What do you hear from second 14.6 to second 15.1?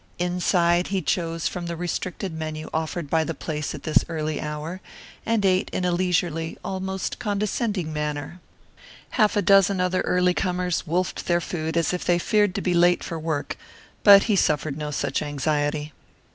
no